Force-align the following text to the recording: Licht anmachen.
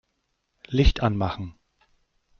Licht 0.65 1.01
anmachen. 1.03 1.53